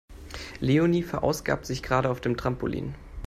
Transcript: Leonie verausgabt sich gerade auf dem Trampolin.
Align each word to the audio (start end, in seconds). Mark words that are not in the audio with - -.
Leonie 0.61 1.03
verausgabt 1.03 1.67
sich 1.67 1.83
gerade 1.83 2.09
auf 2.09 2.21
dem 2.21 2.35
Trampolin. 2.35 2.95